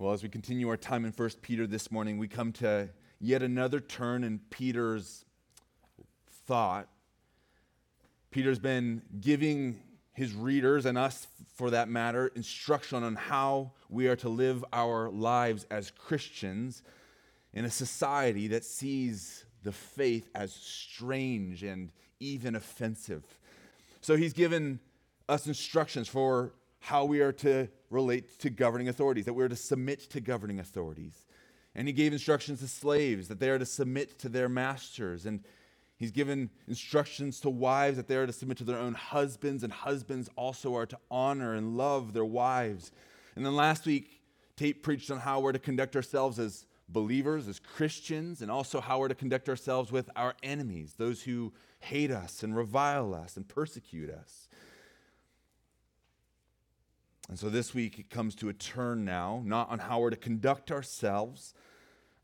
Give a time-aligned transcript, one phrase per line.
[0.00, 3.42] Well, as we continue our time in 1 Peter this morning, we come to yet
[3.42, 5.24] another turn in Peter's
[6.46, 6.86] thought.
[8.30, 9.80] Peter's been giving
[10.12, 11.26] his readers and us,
[11.56, 16.84] for that matter, instruction on how we are to live our lives as Christians
[17.52, 21.90] in a society that sees the faith as strange and
[22.20, 23.24] even offensive.
[24.00, 24.78] So he's given
[25.28, 30.00] us instructions for how we are to relate to governing authorities, that we're to submit
[30.10, 31.26] to governing authorities.
[31.74, 35.26] And he gave instructions to slaves that they are to submit to their masters.
[35.26, 35.44] And
[35.96, 39.72] he's given instructions to wives that they are to submit to their own husbands, and
[39.72, 42.90] husbands also are to honor and love their wives.
[43.36, 44.22] And then last week,
[44.56, 48.98] Tate preached on how we're to conduct ourselves as believers, as Christians, and also how
[48.98, 53.46] we're to conduct ourselves with our enemies, those who hate us and revile us and
[53.46, 54.47] persecute us.
[57.28, 60.16] And so this week it comes to a turn now, not on how we're to
[60.16, 61.54] conduct ourselves,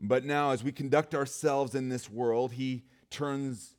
[0.00, 3.76] but now as we conduct ourselves in this world, he turns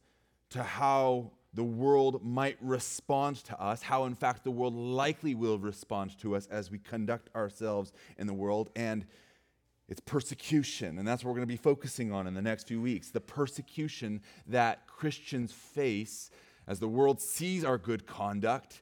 [0.51, 5.57] to how the world might respond to us, how in fact the world likely will
[5.57, 9.05] respond to us as we conduct ourselves in the world, and
[9.87, 10.97] it's persecution.
[10.97, 13.21] And that's what we're going to be focusing on in the next few weeks the
[13.21, 16.29] persecution that Christians face
[16.67, 18.81] as the world sees our good conduct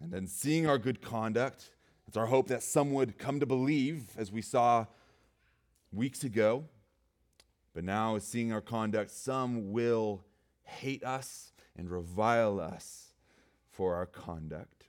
[0.00, 1.70] and then seeing our good conduct,
[2.06, 4.86] it's our hope that some would come to believe, as we saw
[5.92, 6.64] weeks ago.
[7.74, 10.24] But now, seeing our conduct, some will
[10.62, 13.12] hate us and revile us
[13.70, 14.86] for our conduct.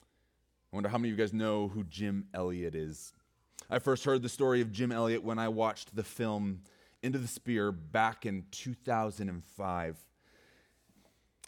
[0.00, 3.12] I wonder how many of you guys know who Jim Elliot is.
[3.70, 6.60] I first heard the story of Jim Elliot when I watched the film
[7.02, 9.96] End of the Spear back in 2005.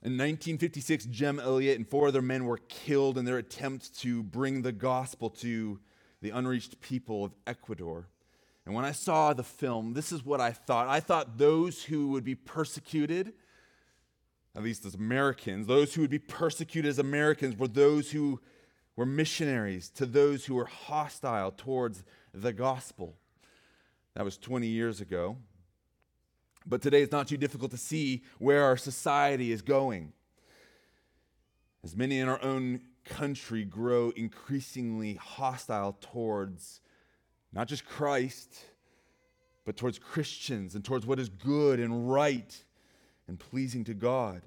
[0.01, 4.63] In 1956, Jim Elliot and four other men were killed in their attempt to bring
[4.63, 5.81] the gospel to
[6.23, 8.09] the unreached people of Ecuador.
[8.65, 10.87] And when I saw the film, this is what I thought.
[10.87, 13.33] I thought those who would be persecuted,
[14.55, 18.41] at least as Americans, those who would be persecuted as Americans were those who
[18.95, 23.17] were missionaries to those who were hostile towards the gospel.
[24.15, 25.39] That was 20 years ago.
[26.69, 30.13] But today it's not too difficult to see where our society is going.
[31.83, 36.81] As many in our own country grow increasingly hostile towards
[37.53, 38.55] not just Christ,
[39.65, 42.65] but towards Christians and towards what is good and right
[43.27, 44.43] and pleasing to God.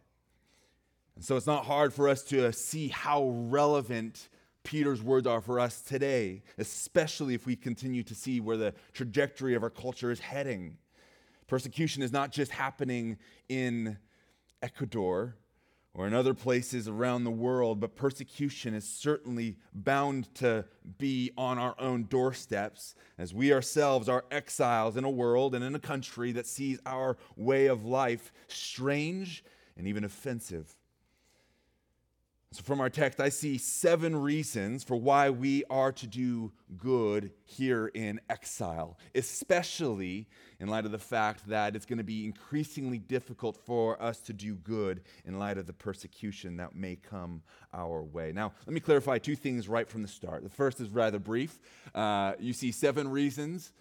[1.16, 4.30] And so it's not hard for us to see how relevant
[4.64, 9.56] Peter's words are for us today, especially if we continue to see where the trajectory
[9.56, 10.78] of our culture is heading.
[11.52, 13.18] Persecution is not just happening
[13.50, 13.98] in
[14.62, 15.36] Ecuador
[15.94, 20.64] or in other places around the world, but persecution is certainly bound to
[20.98, 25.76] be on our own doorsteps as we ourselves are exiles in a world and in
[25.76, 29.44] a country that sees our way of life strange
[29.76, 30.78] and even offensive.
[32.54, 37.32] So, from our text, I see seven reasons for why we are to do good
[37.46, 40.28] here in exile, especially
[40.60, 44.34] in light of the fact that it's going to be increasingly difficult for us to
[44.34, 47.42] do good in light of the persecution that may come
[47.74, 48.34] our way.
[48.34, 50.44] Now, let me clarify two things right from the start.
[50.44, 51.58] The first is rather brief.
[51.96, 53.72] Uh, you see seven reasons.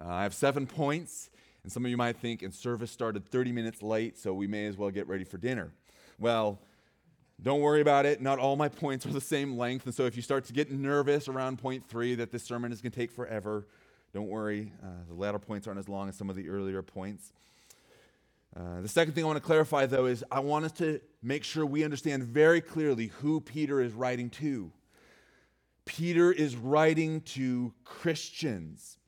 [0.00, 1.30] Uh, I have seven points,
[1.64, 4.66] and some of you might think, and service started 30 minutes late, so we may
[4.66, 5.72] as well get ready for dinner.
[6.20, 6.60] Well,
[7.42, 8.20] don't worry about it.
[8.20, 9.86] Not all my points are the same length.
[9.86, 12.80] And so if you start to get nervous around point three that this sermon is
[12.80, 13.66] going to take forever,
[14.12, 14.72] don't worry.
[14.82, 17.32] Uh, the latter points aren't as long as some of the earlier points.
[18.56, 21.44] Uh, the second thing I want to clarify, though, is I want us to make
[21.44, 24.72] sure we understand very clearly who Peter is writing to.
[25.84, 28.98] Peter is writing to Christians,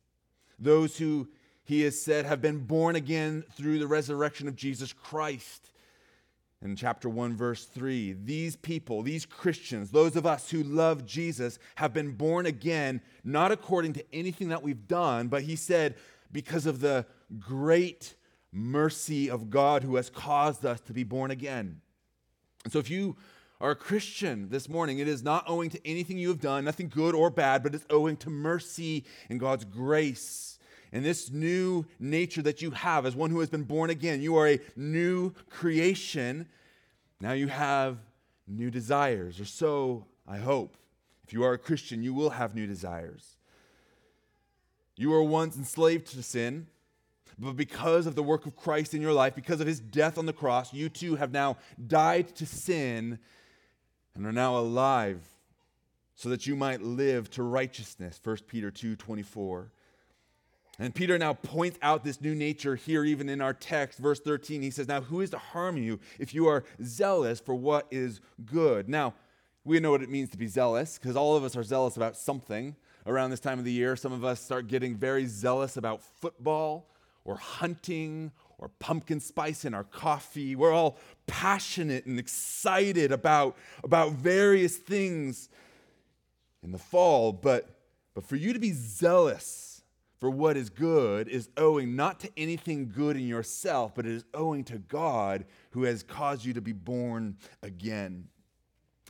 [0.58, 1.28] those who
[1.64, 5.72] he has said have been born again through the resurrection of Jesus Christ
[6.62, 8.16] in chapter 1, verse 3.
[8.24, 13.50] These people, these Christians, those of us who love Jesus, have been born again, not
[13.50, 15.96] according to anything that we've done, but he said,
[16.30, 17.04] because of the
[17.38, 18.14] great
[18.52, 21.80] mercy of God who has caused us to be born again.
[22.64, 23.16] And so if you
[23.60, 26.88] are a Christian this morning, it is not owing to anything you have done, nothing
[26.88, 30.58] good or bad, but it's owing to mercy and God's grace.
[30.92, 34.36] And this new nature that you have as one who has been born again, you
[34.36, 36.46] are a new creation.
[37.20, 37.96] Now you have
[38.46, 40.76] new desires, or so I hope.
[41.26, 43.36] If you are a Christian, you will have new desires.
[44.96, 46.66] You were once enslaved to sin,
[47.38, 50.26] but because of the work of Christ in your life, because of his death on
[50.26, 51.56] the cross, you too have now
[51.86, 53.18] died to sin
[54.14, 55.20] and are now alive
[56.14, 58.20] so that you might live to righteousness.
[58.22, 59.72] 1 Peter 2 24.
[60.78, 64.62] And Peter now points out this new nature here, even in our text, verse 13.
[64.62, 68.20] He says, Now, who is to harm you if you are zealous for what is
[68.46, 68.88] good?
[68.88, 69.14] Now,
[69.64, 72.16] we know what it means to be zealous because all of us are zealous about
[72.16, 72.74] something
[73.06, 73.96] around this time of the year.
[73.96, 76.88] Some of us start getting very zealous about football
[77.24, 80.56] or hunting or pumpkin spice in our coffee.
[80.56, 85.48] We're all passionate and excited about, about various things
[86.62, 87.68] in the fall, but,
[88.14, 89.71] but for you to be zealous
[90.22, 94.24] for what is good is owing not to anything good in yourself, but it is
[94.34, 98.28] owing to God who has caused you to be born again.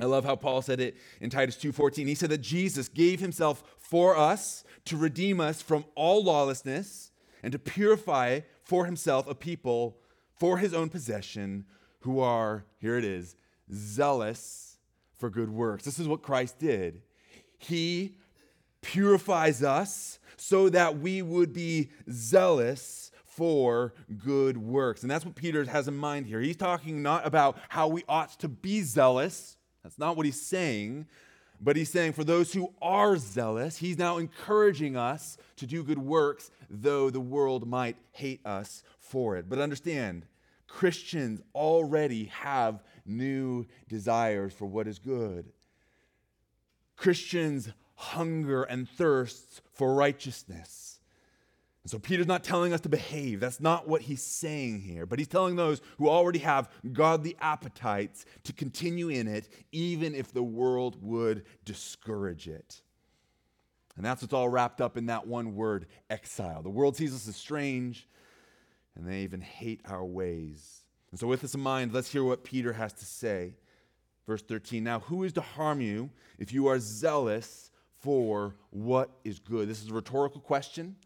[0.01, 2.07] I love how Paul said it in Titus 2:14.
[2.07, 7.11] He said that Jesus gave himself for us to redeem us from all lawlessness
[7.43, 9.99] and to purify for himself a people
[10.41, 11.67] for his own possession
[12.01, 13.37] who are, here it is,
[13.71, 14.79] zealous
[15.19, 15.85] for good works.
[15.85, 17.03] This is what Christ did.
[17.59, 18.17] He
[18.83, 23.95] purifies us so that we would be zealous for
[24.25, 25.03] good works.
[25.03, 26.41] And that's what Peter has in mind here.
[26.41, 29.57] He's talking not about how we ought to be zealous.
[29.83, 31.07] That's not what he's saying.
[31.61, 35.99] But he's saying for those who are zealous, he's now encouraging us to do good
[35.99, 39.49] works, though the world might hate us for it.
[39.49, 40.27] But understand,
[40.67, 45.53] Christians already have new desires for what is good.
[46.97, 47.69] Christians
[48.03, 51.01] hunger and thirsts for righteousness.
[51.85, 53.41] And so Peter's not telling us to behave.
[53.41, 55.05] That's not what he's saying here.
[55.07, 60.33] But he's telling those who already have godly appetites to continue in it, even if
[60.33, 62.83] the world would discourage it.
[63.97, 66.63] And that's what's all wrapped up in that one word, exile.
[66.63, 68.09] The world sees us as strange,
[68.95, 70.83] and they even hate our ways.
[71.11, 73.55] And so, with this in mind, let's hear what Peter has to say.
[74.27, 77.71] Verse 13 Now, who is to harm you if you are zealous
[78.03, 79.69] for what is good?
[79.69, 80.97] This is a rhetorical question.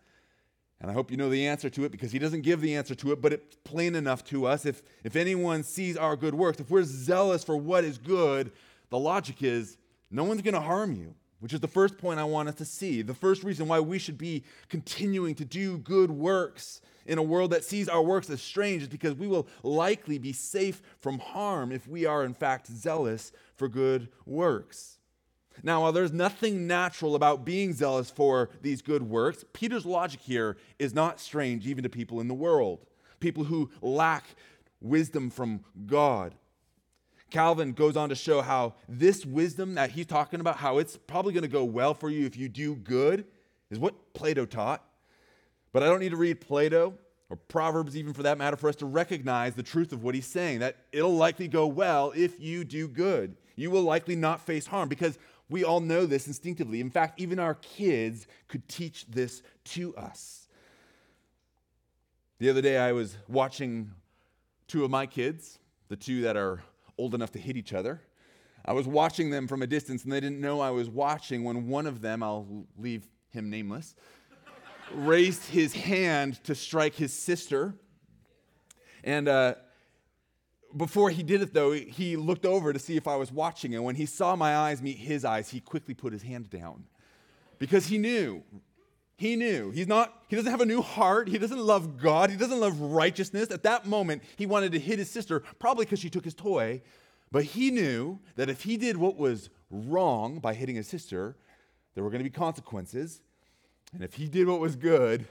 [0.80, 2.94] And I hope you know the answer to it because he doesn't give the answer
[2.96, 4.66] to it, but it's plain enough to us.
[4.66, 8.52] If, if anyone sees our good works, if we're zealous for what is good,
[8.90, 9.78] the logic is
[10.10, 12.66] no one's going to harm you, which is the first point I want us to
[12.66, 13.00] see.
[13.00, 17.52] The first reason why we should be continuing to do good works in a world
[17.52, 21.72] that sees our works as strange is because we will likely be safe from harm
[21.72, 24.95] if we are, in fact, zealous for good works.
[25.62, 30.56] Now, while there's nothing natural about being zealous for these good works, Peter's logic here
[30.78, 32.86] is not strange even to people in the world,
[33.20, 34.24] people who lack
[34.80, 36.34] wisdom from God.
[37.30, 41.32] Calvin goes on to show how this wisdom that he's talking about, how it's probably
[41.32, 43.24] going to go well for you if you do good,
[43.70, 44.84] is what Plato taught.
[45.72, 46.94] But I don't need to read Plato
[47.28, 50.26] or Proverbs, even for that matter, for us to recognize the truth of what he's
[50.26, 53.36] saying that it'll likely go well if you do good.
[53.56, 55.18] You will likely not face harm because
[55.48, 56.80] we all know this instinctively.
[56.80, 60.48] In fact, even our kids could teach this to us.
[62.38, 63.92] The other day, I was watching
[64.66, 65.58] two of my kids,
[65.88, 66.62] the two that are
[66.98, 68.02] old enough to hit each other.
[68.64, 71.68] I was watching them from a distance, and they didn't know I was watching when
[71.68, 73.94] one of them, I'll leave him nameless,
[74.92, 77.74] raised his hand to strike his sister.
[79.04, 79.54] And uh,
[80.76, 83.74] before he did it, though, he looked over to see if I was watching.
[83.74, 86.84] And when he saw my eyes meet his eyes, he quickly put his hand down
[87.58, 88.42] because he knew.
[89.16, 89.70] He knew.
[89.70, 91.28] He's not, he doesn't have a new heart.
[91.28, 92.30] He doesn't love God.
[92.30, 93.50] He doesn't love righteousness.
[93.50, 96.82] At that moment, he wanted to hit his sister, probably because she took his toy.
[97.32, 101.36] But he knew that if he did what was wrong by hitting his sister,
[101.94, 103.22] there were going to be consequences.
[103.94, 105.26] And if he did what was good,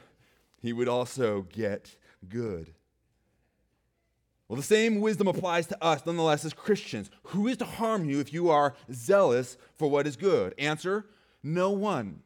[0.60, 1.96] he would also get
[2.28, 2.74] good.
[4.48, 7.10] Well, the same wisdom applies to us, nonetheless, as Christians.
[7.24, 10.54] Who is to harm you if you are zealous for what is good?
[10.58, 11.06] Answer
[11.42, 12.22] no one.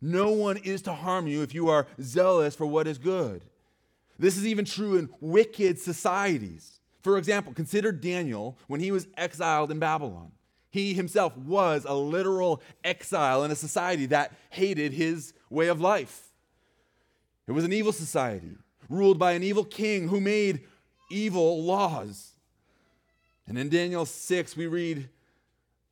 [0.00, 3.42] No one is to harm you if you are zealous for what is good.
[4.18, 6.80] This is even true in wicked societies.
[7.02, 10.32] For example, consider Daniel when he was exiled in Babylon.
[10.70, 16.28] He himself was a literal exile in a society that hated his way of life.
[17.46, 18.56] It was an evil society
[18.88, 20.62] ruled by an evil king who made
[21.12, 22.32] evil laws.
[23.46, 25.08] And in Daniel 6, we read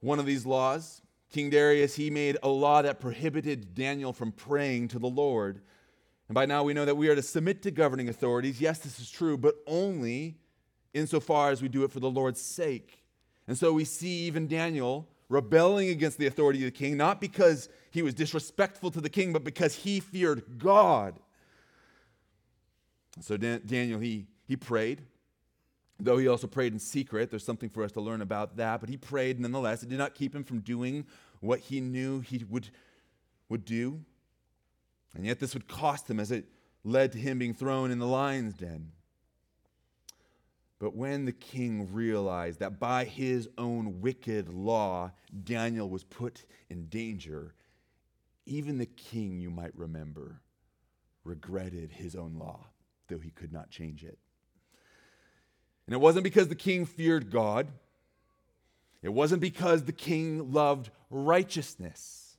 [0.01, 1.03] one of these laws.
[1.31, 5.61] King Darius, he made a law that prohibited Daniel from praying to the Lord.
[6.29, 8.61] And by now we know that we are to submit to governing authorities.
[8.61, 10.37] Yes, this is true, but only
[10.93, 13.05] insofar as we do it for the Lord's sake.
[13.47, 17.69] And so we see even Daniel rebelling against the authority of the king, not because
[17.91, 21.19] he was disrespectful to the king, but because he feared God.
[23.21, 25.03] So Daniel, he, he prayed.
[26.01, 28.89] Though he also prayed in secret, there's something for us to learn about that, but
[28.89, 29.83] he prayed nonetheless.
[29.83, 31.07] It did not keep him from doing
[31.41, 32.71] what he knew he would,
[33.49, 34.01] would do.
[35.15, 36.47] And yet, this would cost him as it
[36.85, 38.93] led to him being thrown in the lion's den.
[40.79, 45.13] But when the king realized that by his own wicked law,
[45.45, 47.55] Daniel was put in danger,
[48.47, 50.41] even the king, you might remember,
[51.25, 52.67] regretted his own law,
[53.09, 54.19] though he could not change it.
[55.91, 57.67] And it wasn't because the king feared God,
[59.03, 62.37] it wasn't because the king loved righteousness,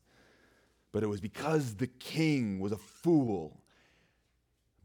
[0.93, 3.59] but it was because the king was a fool,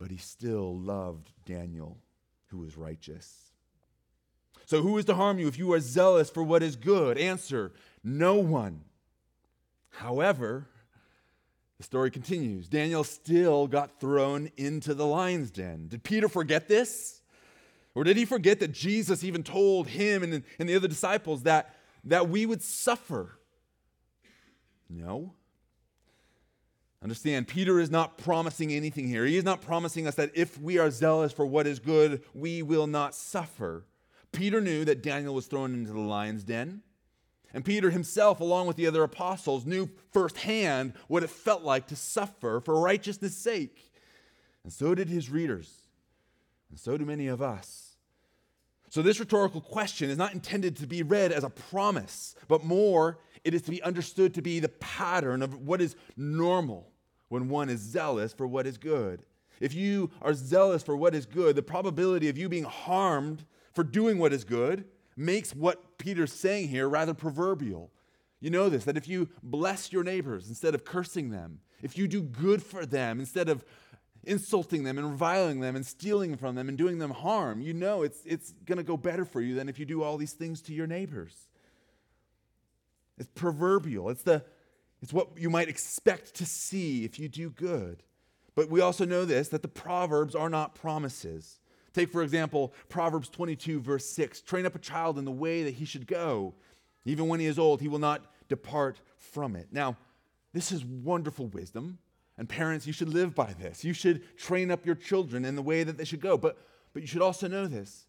[0.00, 1.96] but he still loved Daniel,
[2.48, 3.52] who was righteous.
[4.64, 7.18] So, who is to harm you if you are zealous for what is good?
[7.18, 8.80] Answer no one.
[9.90, 10.66] However,
[11.78, 12.66] the story continues.
[12.66, 15.86] Daniel still got thrown into the lion's den.
[15.86, 17.15] Did Peter forget this?
[17.96, 21.74] Or did he forget that Jesus even told him and, and the other disciples that,
[22.04, 23.38] that we would suffer?
[24.90, 25.32] No.
[27.02, 29.24] Understand, Peter is not promising anything here.
[29.24, 32.62] He is not promising us that if we are zealous for what is good, we
[32.62, 33.86] will not suffer.
[34.30, 36.82] Peter knew that Daniel was thrown into the lion's den.
[37.54, 41.96] And Peter himself, along with the other apostles, knew firsthand what it felt like to
[41.96, 43.90] suffer for righteousness' sake.
[44.64, 45.72] And so did his readers.
[46.68, 47.85] And so do many of us.
[48.96, 53.18] So, this rhetorical question is not intended to be read as a promise, but more,
[53.44, 56.90] it is to be understood to be the pattern of what is normal
[57.28, 59.26] when one is zealous for what is good.
[59.60, 63.84] If you are zealous for what is good, the probability of you being harmed for
[63.84, 67.90] doing what is good makes what Peter's saying here rather proverbial.
[68.40, 72.08] You know this, that if you bless your neighbors instead of cursing them, if you
[72.08, 73.62] do good for them instead of
[74.26, 78.02] insulting them and reviling them and stealing from them and doing them harm, you know
[78.02, 80.60] it's, it's going to go better for you than if you do all these things
[80.62, 81.34] to your neighbors.
[83.18, 84.10] It's proverbial.
[84.10, 84.44] It's, the,
[85.00, 88.02] it's what you might expect to see if you do good.
[88.54, 91.60] But we also know this that the Proverbs are not promises.
[91.92, 95.74] Take, for example, Proverbs 22, verse 6 train up a child in the way that
[95.74, 96.54] he should go.
[97.04, 99.68] Even when he is old, he will not depart from it.
[99.70, 99.96] Now,
[100.52, 101.98] this is wonderful wisdom.
[102.38, 103.84] And parents, you should live by this.
[103.84, 106.36] You should train up your children in the way that they should go.
[106.36, 106.58] But,
[106.92, 108.06] but you should also know this.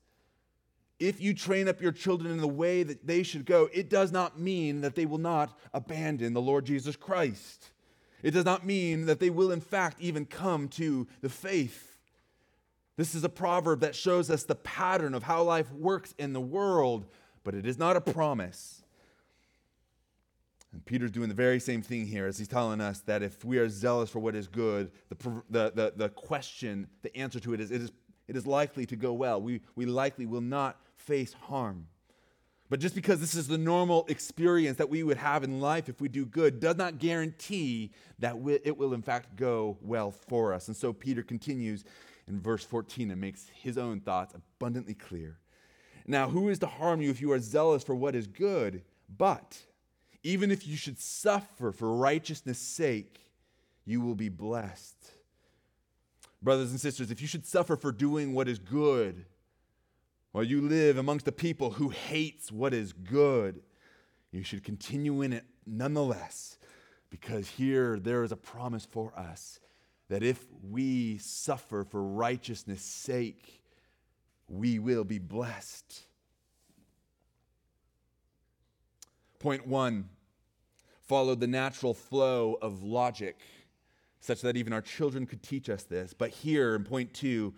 [1.00, 4.12] If you train up your children in the way that they should go, it does
[4.12, 7.70] not mean that they will not abandon the Lord Jesus Christ.
[8.24, 11.98] It does not mean that they will, in fact, even come to the faith.
[12.98, 16.42] This is a proverb that shows us the pattern of how life works in the
[16.42, 17.06] world,
[17.44, 18.82] but it is not a promise.
[20.78, 23.58] And Peter's doing the very same thing here as he's telling us that if we
[23.58, 25.16] are zealous for what is good, the,
[25.50, 27.92] the, the, the question, the answer to it is it, is
[28.28, 29.42] it is likely to go well.
[29.42, 31.88] We, we likely will not face harm.
[32.70, 36.00] But just because this is the normal experience that we would have in life if
[36.00, 40.68] we do good does not guarantee that it will, in fact, go well for us.
[40.68, 41.86] And so Peter continues
[42.28, 45.40] in verse 14 and makes his own thoughts abundantly clear.
[46.06, 48.84] Now, who is to harm you if you are zealous for what is good?
[49.18, 49.58] But
[50.28, 53.32] even if you should suffer for righteousness' sake,
[53.86, 55.14] you will be blessed.
[56.42, 59.24] Brothers and sisters, if you should suffer for doing what is good,
[60.34, 63.62] while you live amongst a people who hates what is good,
[64.34, 66.58] you should continue in it nonetheless,
[67.10, 69.62] because here there is a promise for us
[70.10, 73.64] that if we suffer for righteousness' sake,
[74.50, 76.04] we will be blessed.
[79.40, 80.10] Point one
[81.08, 83.40] followed the natural flow of logic,
[84.20, 86.14] such that even our children could teach us this.
[86.14, 87.54] But here in point two,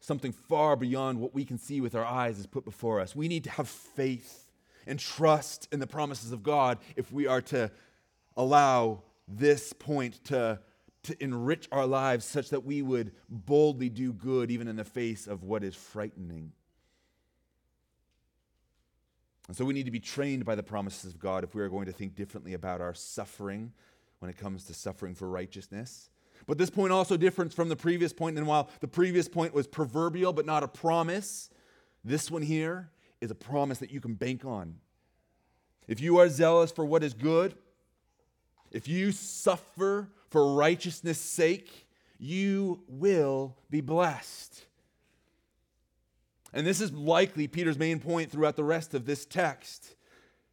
[0.00, 3.14] something far beyond what we can see with our eyes is put before us.
[3.14, 4.50] We need to have faith
[4.86, 7.70] and trust in the promises of God if we are to
[8.36, 10.60] allow this point to
[11.04, 15.26] to enrich our lives such that we would boldly do good even in the face
[15.26, 16.50] of what is frightening.
[19.46, 21.68] And so we need to be trained by the promises of God if we are
[21.68, 23.72] going to think differently about our suffering
[24.20, 26.08] when it comes to suffering for righteousness.
[26.46, 28.38] But this point also differs from the previous point.
[28.38, 31.50] and while the previous point was proverbial but not a promise,
[32.04, 34.76] this one here is a promise that you can bank on.
[35.86, 37.54] If you are zealous for what is good,
[38.70, 41.86] if you suffer for righteousness' sake,
[42.18, 44.64] you will be blessed.
[46.54, 49.96] And this is likely Peter's main point throughout the rest of this text.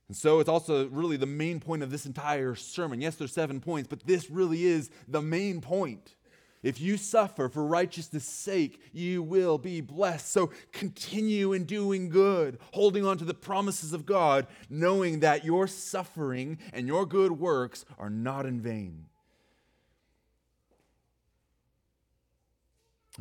[0.07, 2.99] And so it's also really the main point of this entire sermon.
[2.99, 6.15] Yes, there's seven points, but this really is the main point.
[6.63, 10.31] If you suffer for righteousness' sake, you will be blessed.
[10.31, 15.67] So continue in doing good, holding on to the promises of God, knowing that your
[15.67, 19.05] suffering and your good works are not in vain.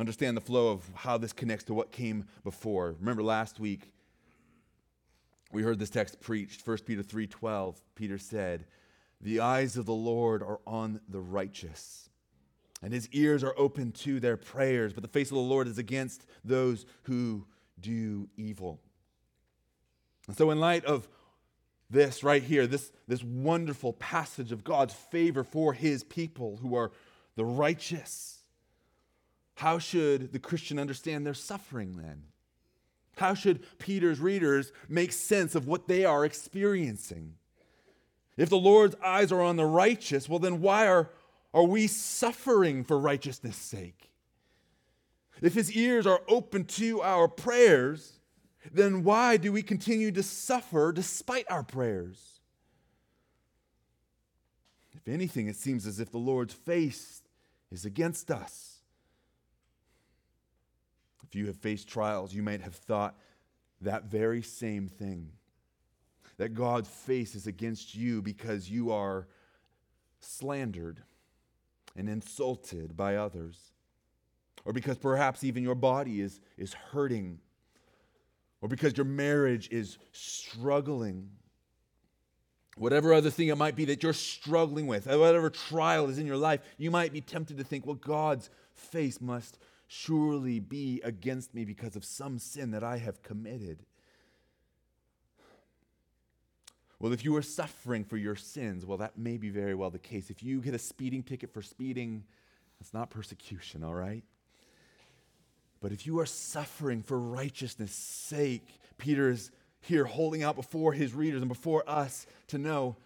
[0.00, 2.96] Understand the flow of how this connects to what came before.
[2.98, 3.92] Remember last week
[5.52, 7.82] we heard this text preached, 1 Peter 3:12.
[7.94, 8.66] Peter said,
[9.20, 12.08] "The eyes of the Lord are on the righteous."
[12.82, 15.76] and his ears are open to their prayers, but the face of the Lord is
[15.76, 17.46] against those who
[17.78, 18.80] do evil.
[20.26, 21.06] And so, in light of
[21.90, 26.90] this right here, this, this wonderful passage of God's favor for his people who are
[27.36, 28.39] the righteous,
[29.54, 32.24] how should the Christian understand their suffering then?
[33.16, 37.34] How should Peter's readers make sense of what they are experiencing?
[38.36, 41.10] If the Lord's eyes are on the righteous, well, then why are
[41.52, 44.10] are we suffering for righteousness' sake?
[45.42, 48.20] If his ears are open to our prayers,
[48.72, 52.40] then why do we continue to suffer despite our prayers?
[54.92, 57.22] If anything, it seems as if the Lord's face
[57.70, 58.79] is against us.
[61.30, 63.16] If you have faced trials, you might have thought
[63.82, 65.30] that very same thing
[66.38, 69.28] that God's face is against you because you are
[70.18, 71.02] slandered
[71.94, 73.56] and insulted by others,
[74.64, 77.38] or because perhaps even your body is, is hurting,
[78.60, 81.30] or because your marriage is struggling.
[82.76, 86.36] Whatever other thing it might be that you're struggling with, whatever trial is in your
[86.36, 89.58] life, you might be tempted to think, well, God's face must
[89.92, 93.80] surely be against me because of some sin that I have committed.
[97.00, 99.98] Well, if you are suffering for your sins, well, that may be very well the
[99.98, 100.30] case.
[100.30, 102.22] If you get a speeding ticket for speeding,
[102.78, 104.22] that's not persecution, all right?
[105.80, 111.14] But if you are suffering for righteousness' sake, Peter is here holding out before his
[111.14, 112.96] readers and before us to know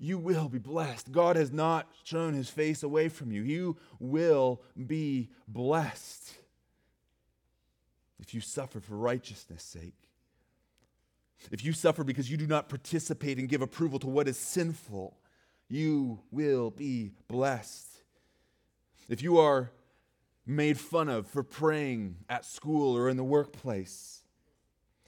[0.00, 1.12] you will be blessed.
[1.12, 3.42] God has not shown his face away from you.
[3.42, 6.32] You will be blessed
[8.18, 10.08] if you suffer for righteousness' sake.
[11.52, 15.18] If you suffer because you do not participate and give approval to what is sinful,
[15.68, 18.02] you will be blessed.
[19.08, 19.70] If you are
[20.46, 24.22] made fun of for praying at school or in the workplace,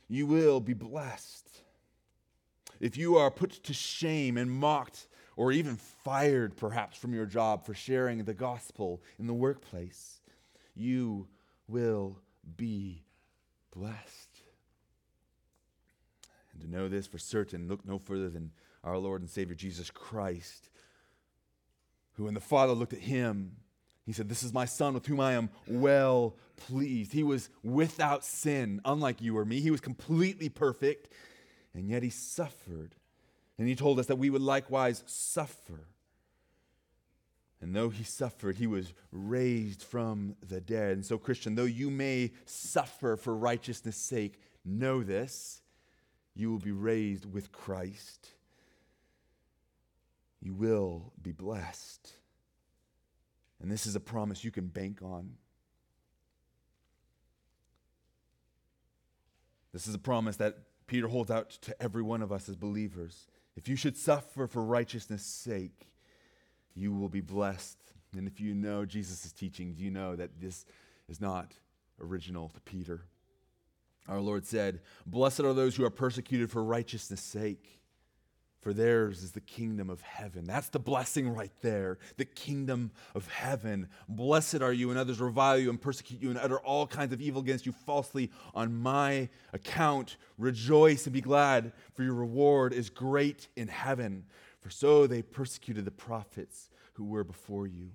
[0.09, 1.62] you will be blessed.
[2.83, 7.65] If you are put to shame and mocked or even fired perhaps from your job
[7.65, 10.21] for sharing the gospel in the workplace,
[10.75, 11.29] you
[11.69, 12.19] will
[12.57, 13.05] be
[13.75, 14.43] blessed.
[16.53, 18.51] And to know this for certain, look no further than
[18.83, 20.69] our Lord and Savior Jesus Christ,
[22.15, 23.57] who, when the Father looked at him,
[24.05, 27.13] he said, This is my Son with whom I am well pleased.
[27.13, 29.61] He was without sin, unlike you or me.
[29.61, 31.13] He was completely perfect,
[31.75, 32.95] and yet he suffered.
[33.59, 35.87] And he told us that we would likewise suffer.
[37.61, 40.93] And though he suffered, he was raised from the dead.
[40.93, 45.63] And so, Christian, though you may suffer for righteousness' sake, know this
[46.35, 48.31] you will be raised with Christ.
[50.41, 52.11] You will be blessed.
[53.61, 55.35] And this is a promise you can bank on.
[59.73, 60.59] This is a promise that
[60.93, 63.27] Peter holds out to every one of us as believers.
[63.57, 65.89] If you should suffer for righteousness' sake,
[66.75, 67.79] you will be blessed.
[68.15, 70.67] And if you know Jesus' teachings, you know that this
[71.09, 71.55] is not
[71.99, 73.07] original to Peter.
[74.07, 77.81] Our Lord said, Blessed are those who are persecuted for righteousness' sake,
[78.63, 80.45] for theirs is the kingdom of heaven.
[80.45, 83.89] That's the blessing right there, the kingdom of heaven.
[84.09, 87.21] Blessed are you when others revile you and persecute you and utter all kinds of
[87.21, 90.17] evil against you falsely on my account.
[90.39, 94.25] Rejoice and be glad, for your reward is great in heaven.
[94.61, 97.91] For so they persecuted the prophets who were before you.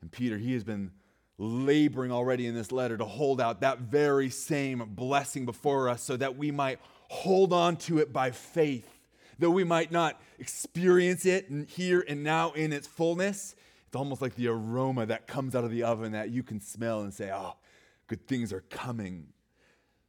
[0.00, 0.92] And Peter, he has been
[1.38, 6.16] laboring already in this letter to hold out that very same blessing before us so
[6.16, 8.88] that we might hold on to it by faith.
[9.38, 13.54] Though we might not experience it here and now in its fullness,
[13.86, 17.02] it's almost like the aroma that comes out of the oven that you can smell
[17.02, 17.54] and say, oh,
[18.06, 19.28] good things are coming.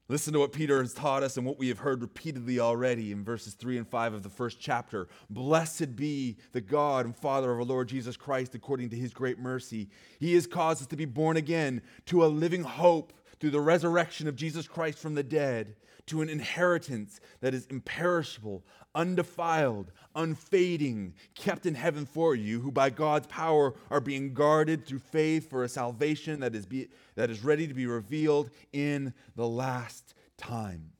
[0.09, 3.23] Listen to what Peter has taught us and what we have heard repeatedly already in
[3.23, 5.07] verses 3 and 5 of the first chapter.
[5.29, 9.37] Blessed be the God and Father of our Lord Jesus Christ according to his great
[9.37, 9.87] mercy.
[10.19, 14.27] He has caused us to be born again to a living hope through the resurrection
[14.27, 15.75] of Jesus Christ from the dead
[16.09, 22.89] to an inheritance that is imperishable, undefiled, unfading, kept in heaven for you, who by
[22.89, 27.43] God's power are being guarded through faith for a salvation that is, be, that is
[27.43, 30.91] ready to be revealed in the last time.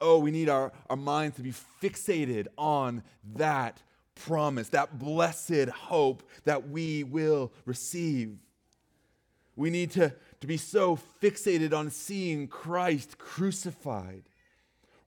[0.00, 3.02] Oh, we need our, our minds to be fixated on
[3.36, 3.82] that
[4.14, 8.36] promise, that blessed hope that we will receive.
[9.56, 14.24] We need to, to be so fixated on seeing Christ crucified,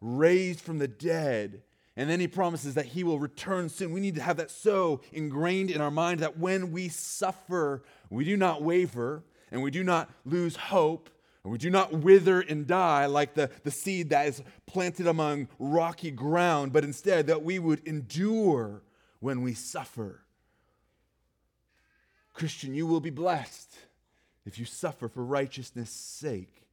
[0.02, 1.62] raised from the dead,
[1.95, 3.91] and then he promises that he will return soon.
[3.91, 8.26] We need to have that so ingrained in our mind that when we suffer, we
[8.26, 11.08] do not waver and we do not lose hope
[11.43, 15.50] and we do not wither and die like the, the seed that is planted among
[15.60, 18.82] rocky ground, but instead that we would endure
[19.19, 20.21] when we suffer.
[22.34, 23.78] Christian, you will be blessed
[24.48, 26.64] if you suffer for righteousness' sake.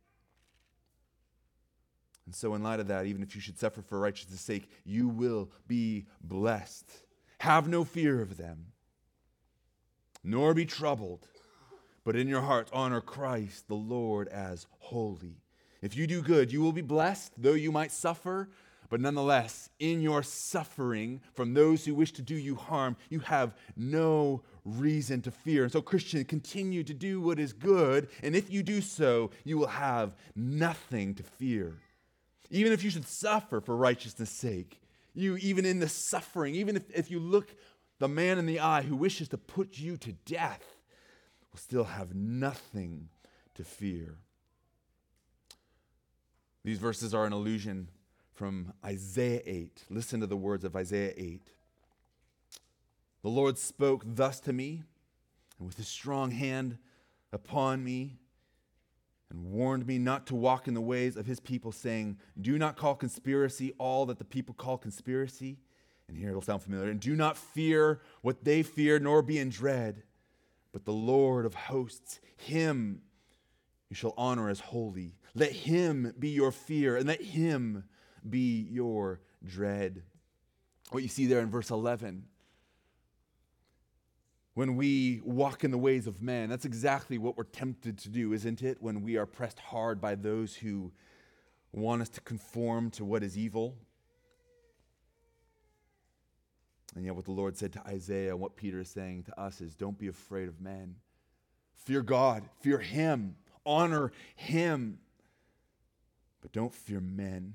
[2.25, 5.09] And so, in light of that, even if you should suffer for righteousness' sake, you
[5.09, 6.89] will be blessed.
[7.41, 8.67] Have no fear of them,
[10.23, 11.27] nor be troubled,
[12.05, 15.43] but in your heart honor Christ the Lord as holy.
[15.83, 18.49] If you do good, you will be blessed, though you might suffer.
[18.89, 23.55] But nonetheless, in your suffering from those who wish to do you harm, you have
[23.77, 25.65] no reason to fear.
[25.65, 28.09] And so, Christian, continue to do what is good.
[28.23, 31.75] And if you do so, you will have nothing to fear.
[32.51, 34.81] Even if you should suffer for righteousness' sake,
[35.15, 37.55] you, even in the suffering, even if, if you look
[37.99, 40.65] the man in the eye who wishes to put you to death,
[41.53, 43.09] will still have nothing
[43.55, 44.17] to fear.
[46.65, 47.89] These verses are an allusion
[48.33, 49.85] from Isaiah 8.
[49.91, 51.54] Listen to the words of Isaiah 8.
[53.25, 54.83] The Lord spoke thus to me,
[55.59, 56.77] and with his strong hand
[57.33, 58.19] upon me,
[59.31, 62.77] and warned me not to walk in the ways of his people, saying, Do not
[62.77, 65.57] call conspiracy all that the people call conspiracy.
[66.07, 66.91] And here it'll sound familiar.
[66.91, 70.03] And do not fear what they fear, nor be in dread.
[70.71, 73.01] But the Lord of hosts, him
[73.89, 75.15] you shall honor as holy.
[75.35, 77.85] Let him be your fear, and let him
[78.29, 80.03] be your dread.
[80.91, 82.27] What you see there in verse 11
[84.55, 86.49] when we walk in the ways of men.
[86.49, 88.81] That's exactly what we're tempted to do, isn't it?
[88.81, 90.93] When we are pressed hard by those who
[91.73, 93.77] want us to conform to what is evil.
[96.95, 99.61] And yet, what the Lord said to Isaiah and what Peter is saying to us
[99.61, 100.95] is don't be afraid of men.
[101.75, 103.35] Fear God, fear Him,
[103.67, 104.99] honor Him,
[106.41, 107.55] but don't fear men.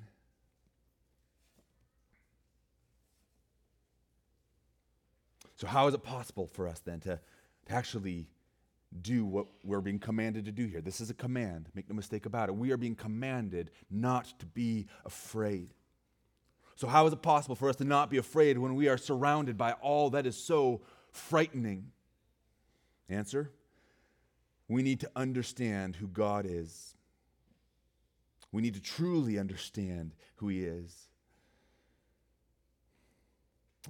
[5.59, 7.19] So, how is it possible for us then to,
[7.65, 8.27] to actually
[9.01, 10.79] do what we're being commanded to do here?
[10.79, 12.55] This is a command, make no mistake about it.
[12.55, 15.73] We are being commanded not to be afraid.
[16.75, 19.57] So, how is it possible for us to not be afraid when we are surrounded
[19.57, 20.79] by all that is so
[21.11, 21.91] frightening?
[23.09, 23.51] Answer
[24.69, 26.95] we need to understand who God is.
[28.53, 31.09] We need to truly understand who He is.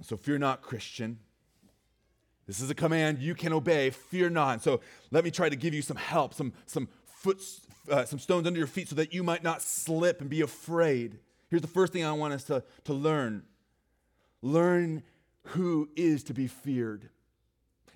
[0.02, 1.20] So, fear not, Christian.
[2.50, 3.90] This is a command you can obey.
[3.90, 4.60] Fear not.
[4.60, 4.80] So
[5.12, 7.40] let me try to give you some help, some, some, foot,
[7.88, 11.20] uh, some stones under your feet so that you might not slip and be afraid.
[11.48, 13.44] Here's the first thing I want us to, to learn
[14.42, 15.04] learn
[15.42, 17.08] who is to be feared.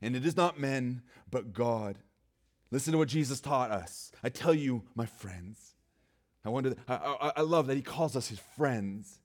[0.00, 1.98] And it is not men, but God.
[2.70, 4.12] Listen to what Jesus taught us.
[4.22, 5.74] I tell you, my friends,
[6.44, 9.18] I, wonder, I, I, I love that he calls us his friends.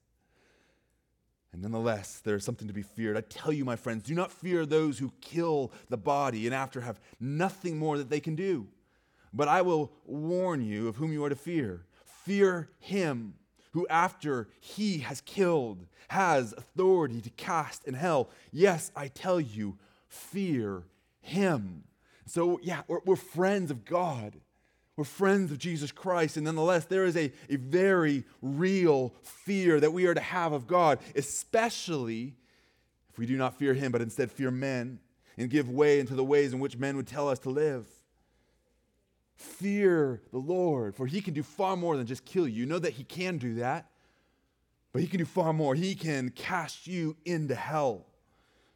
[1.52, 3.16] And nonetheless, there is something to be feared.
[3.16, 6.80] I tell you, my friends, do not fear those who kill the body and after
[6.80, 8.68] have nothing more that they can do.
[9.32, 11.86] But I will warn you of whom you are to fear.
[12.24, 13.34] Fear him
[13.72, 18.30] who, after he has killed, has authority to cast in hell.
[18.52, 20.84] Yes, I tell you, fear
[21.20, 21.84] him.
[22.26, 24.36] So, yeah, we're, we're friends of God.
[25.00, 29.94] We're friends of Jesus Christ, and nonetheless, there is a, a very real fear that
[29.94, 32.34] we are to have of God, especially
[33.08, 34.98] if we do not fear Him, but instead fear men
[35.38, 37.86] and give way into the ways in which men would tell us to live.
[39.36, 42.56] Fear the Lord, for He can do far more than just kill you.
[42.56, 43.86] You know that He can do that,
[44.92, 45.74] but He can do far more.
[45.74, 48.04] He can cast you into hell.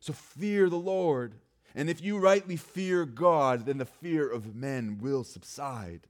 [0.00, 1.34] So fear the Lord.
[1.74, 6.06] And if you rightly fear God, then the fear of men will subside.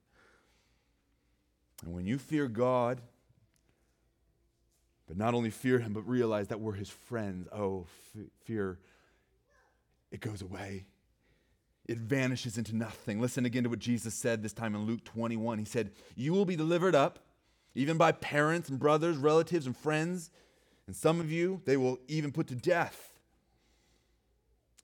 [1.84, 3.02] And when you fear God,
[5.06, 8.78] but not only fear Him, but realize that we're His friends, oh, f- fear,
[10.10, 10.86] it goes away.
[11.86, 13.20] it vanishes into nothing.
[13.20, 15.58] Listen again to what Jesus said this time in Luke 21.
[15.58, 17.18] He said, You will be delivered up,
[17.74, 20.30] even by parents and brothers, relatives and friends,
[20.86, 23.12] and some of you they will even put to death.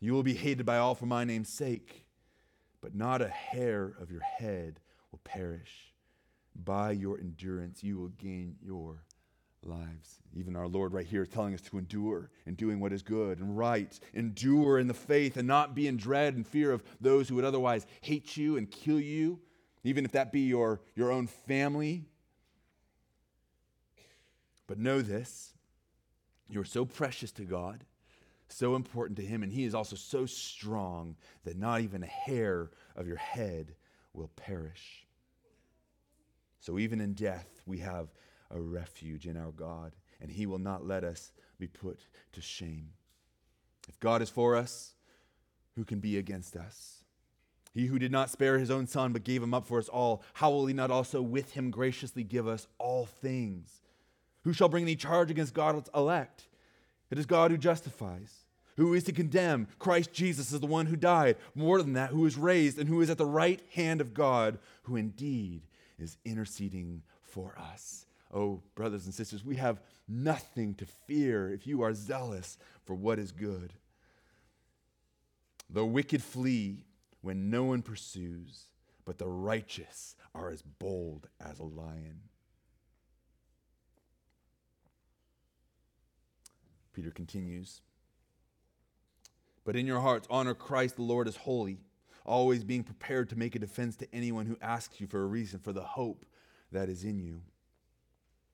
[0.00, 2.04] You will be hated by all for my name's sake,
[2.82, 5.89] but not a hair of your head will perish.
[6.54, 9.02] By your endurance, you will gain your
[9.62, 10.20] lives.
[10.34, 13.38] Even our Lord, right here, is telling us to endure in doing what is good
[13.38, 13.98] and right.
[14.14, 17.44] Endure in the faith and not be in dread and fear of those who would
[17.44, 19.40] otherwise hate you and kill you,
[19.84, 22.04] even if that be your, your own family.
[24.66, 25.52] But know this
[26.48, 27.84] you're so precious to God,
[28.48, 32.70] so important to Him, and He is also so strong that not even a hair
[32.96, 33.74] of your head
[34.12, 35.06] will perish.
[36.60, 38.08] So even in death, we have
[38.50, 42.00] a refuge in our God, and He will not let us be put
[42.32, 42.90] to shame.
[43.88, 44.94] If God is for us,
[45.74, 47.00] who can be against us?
[47.72, 50.22] He who did not spare his own son, but gave him up for us all,
[50.34, 53.80] how will he not also with him graciously give us all things?
[54.42, 56.48] Who shall bring any charge against God's elect?
[57.10, 58.44] It is God who justifies.
[58.76, 59.68] Who is to condemn?
[59.78, 61.36] Christ Jesus is the one who died.
[61.54, 64.58] More than that, who is raised and who is at the right hand of God,
[64.84, 65.62] who indeed
[66.02, 68.06] is interceding for us.
[68.32, 73.18] Oh, brothers and sisters, we have nothing to fear if you are zealous for what
[73.18, 73.72] is good.
[75.68, 76.84] The wicked flee
[77.22, 78.66] when no one pursues,
[79.04, 82.20] but the righteous are as bold as a lion.
[86.92, 87.82] Peter continues.
[89.64, 91.78] But in your hearts, honor Christ the Lord as holy,
[92.24, 95.58] always being prepared to make a defense to anyone who asks you for a reason
[95.58, 96.24] for the hope
[96.72, 97.40] that is in you.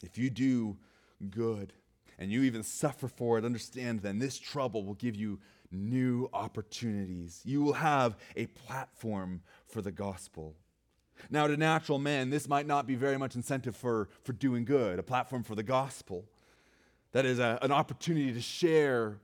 [0.03, 0.77] If you do
[1.31, 1.73] good
[2.19, 5.39] and you even suffer for it, understand then this trouble will give you
[5.71, 7.41] new opportunities.
[7.45, 10.55] You will have a platform for the gospel.
[11.31, 14.99] Now, to natural men, this might not be very much incentive for, for doing good,
[14.99, 16.27] a platform for the gospel.
[17.13, 19.19] That is a, an opportunity to share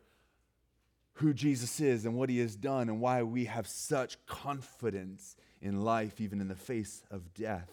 [1.22, 5.80] who Jesus is and what he has done and why we have such confidence in
[5.82, 7.70] life, even in the face of death.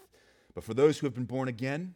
[0.53, 1.95] But for those who have been born again,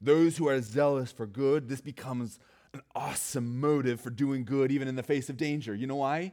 [0.00, 2.38] those who are zealous for good, this becomes
[2.72, 5.74] an awesome motive for doing good, even in the face of danger.
[5.74, 6.32] You know why?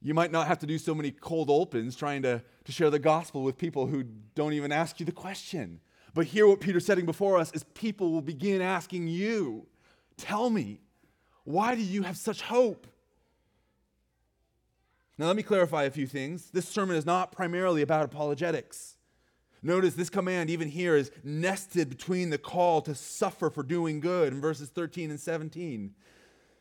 [0.00, 2.98] You might not have to do so many cold opens trying to, to share the
[2.98, 4.02] gospel with people who
[4.34, 5.80] don't even ask you the question.
[6.12, 9.66] But here, what Peter's setting before us is people will begin asking you,
[10.18, 10.80] Tell me,
[11.44, 12.86] why do you have such hope?
[15.16, 16.50] Now, let me clarify a few things.
[16.50, 18.96] This sermon is not primarily about apologetics.
[19.62, 24.32] Notice this command, even here, is nested between the call to suffer for doing good
[24.32, 25.94] in verses 13 and 17.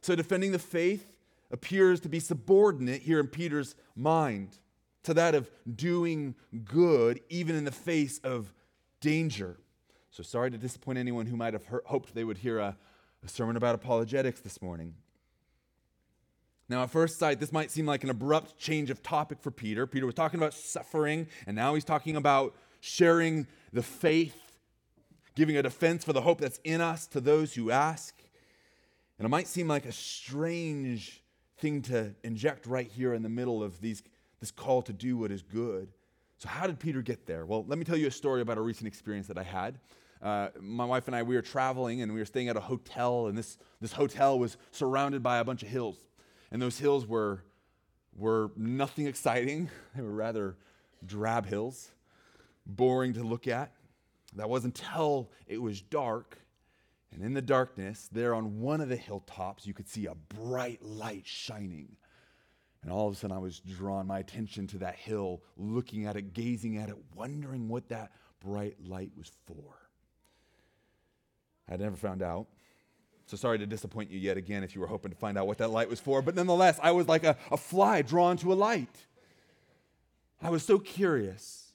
[0.02, 1.18] So, defending the faith
[1.52, 4.58] appears to be subordinate here in Peter's mind
[5.04, 8.54] to that of doing good, even in the face of
[9.02, 9.58] danger.
[10.12, 12.78] So, sorry to disappoint anyone who might have hoped they would hear a,
[13.24, 14.94] a sermon about apologetics this morning.
[16.70, 19.86] Now, at first sight, this might seem like an abrupt change of topic for Peter.
[19.86, 24.38] Peter was talking about suffering, and now he's talking about sharing the faith,
[25.36, 28.16] giving a defense for the hope that's in us to those who ask.
[29.20, 31.22] And it might seem like a strange
[31.60, 34.02] thing to inject right here in the middle of these,
[34.40, 35.90] this call to do what is good.
[36.38, 37.46] So, how did Peter get there?
[37.46, 39.80] Well, let me tell you a story about a recent experience that I had.
[40.22, 43.28] Uh, my wife and I, we were traveling and we were staying at a hotel,
[43.28, 45.98] and this, this hotel was surrounded by a bunch of hills.
[46.54, 47.44] And those hills were,
[48.16, 50.56] were nothing exciting, they were rather
[51.06, 51.90] drab hills
[52.66, 53.74] boring to look at.
[54.36, 56.38] That wasn't until it was dark.
[57.12, 60.82] And in the darkness, there on one of the hilltops, you could see a bright
[60.82, 61.98] light shining.
[62.82, 66.16] And all of a sudden, I was drawn my attention to that hill, looking at
[66.16, 69.76] it, gazing at it, wondering what that bright light was for.
[71.70, 72.48] I'd never found out.
[73.34, 75.58] So sorry to disappoint you yet again if you were hoping to find out what
[75.58, 76.22] that light was for.
[76.22, 78.96] But nonetheless, I was like a, a fly drawn to a light.
[80.40, 81.72] I was so curious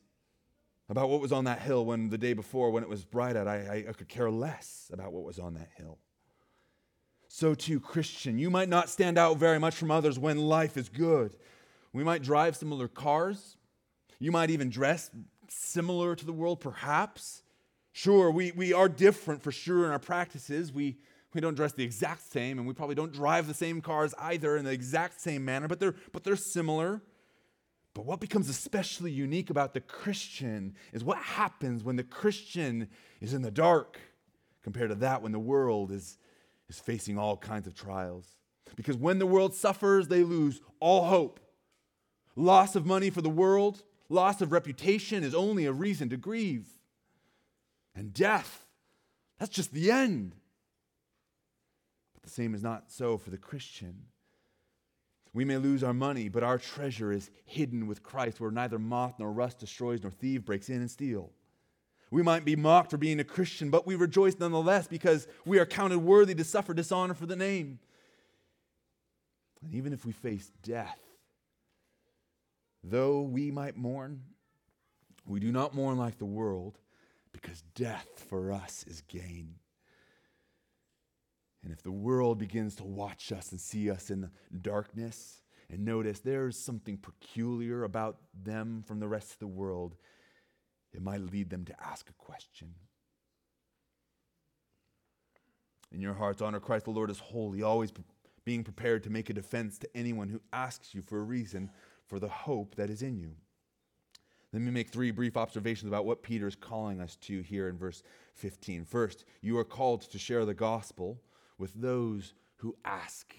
[0.88, 3.48] about what was on that hill when the day before, when it was bright out,
[3.48, 5.98] I, I, could care less about what was on that hill.
[7.26, 10.88] So, too, Christian, you might not stand out very much from others when life is
[10.88, 11.34] good.
[11.92, 13.56] We might drive similar cars.
[14.20, 15.10] You might even dress
[15.48, 17.42] similar to the world, perhaps.
[17.90, 20.72] Sure, we, we are different for sure in our practices.
[20.72, 20.98] We,
[21.34, 24.56] we don't dress the exact same, and we probably don't drive the same cars either
[24.56, 27.02] in the exact same manner, but they're, but they're similar.
[27.94, 32.88] But what becomes especially unique about the Christian is what happens when the Christian
[33.20, 33.98] is in the dark
[34.62, 36.18] compared to that when the world is,
[36.68, 38.26] is facing all kinds of trials.
[38.76, 41.40] Because when the world suffers, they lose all hope.
[42.36, 46.68] Loss of money for the world, loss of reputation is only a reason to grieve.
[47.94, 48.64] And death,
[49.38, 50.36] that's just the end.
[52.28, 54.02] The same is not so for the Christian.
[55.32, 59.14] We may lose our money, but our treasure is hidden with Christ, where neither moth
[59.18, 61.30] nor rust destroys nor thief breaks in and steal.
[62.10, 65.64] We might be mocked for being a Christian, but we rejoice nonetheless because we are
[65.64, 67.78] counted worthy to suffer dishonor for the name.
[69.64, 71.00] And even if we face death,
[72.84, 74.20] though we might mourn,
[75.24, 76.78] we do not mourn like the world
[77.32, 79.54] because death for us is gain.
[81.62, 85.84] And if the world begins to watch us and see us in the darkness and
[85.84, 89.96] notice there's something peculiar about them from the rest of the world,
[90.92, 92.74] it might lead them to ask a question.
[95.92, 97.92] In your hearts, honor Christ the Lord is holy, always
[98.44, 101.70] being prepared to make a defense to anyone who asks you for a reason
[102.06, 103.32] for the hope that is in you.
[104.52, 107.76] Let me make three brief observations about what Peter is calling us to here in
[107.76, 108.02] verse
[108.34, 108.84] 15.
[108.86, 111.20] First, you are called to share the gospel
[111.58, 113.34] with those who ask.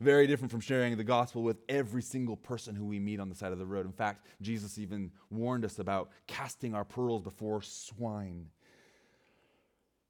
[0.00, 3.34] Very different from sharing the gospel with every single person who we meet on the
[3.34, 3.84] side of the road.
[3.84, 8.46] In fact, Jesus even warned us about casting our pearls before swine.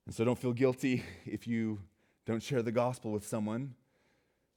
[0.06, 1.80] And so don't feel guilty if you
[2.24, 3.74] don't share the gospel with someone,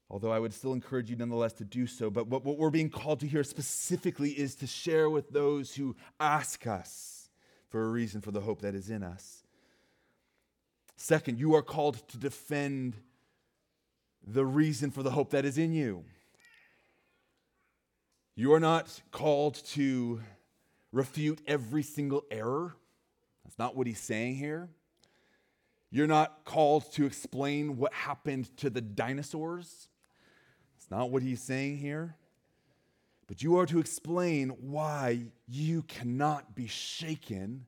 [0.08, 2.12] although I would still encourage you nonetheless to do so.
[2.12, 5.96] But what, what we're being called to here specifically is to share with those who
[6.20, 7.30] ask us
[7.70, 9.43] for a reason for the hope that is in us.
[10.96, 12.96] Second, you are called to defend
[14.26, 16.04] the reason for the hope that is in you.
[18.36, 20.22] You are not called to
[20.92, 22.76] refute every single error.
[23.44, 24.70] That's not what he's saying here.
[25.92, 29.90] You're not called to explain what happened to the dinosaurs.
[30.74, 32.16] That's not what he's saying here.
[33.28, 37.66] But you are to explain why you cannot be shaken